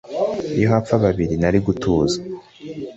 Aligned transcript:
iyo 0.55 0.67
hapfa 0.73 0.95
babiri 1.03 1.35
nari 1.41 1.59
gutuza 1.65 2.17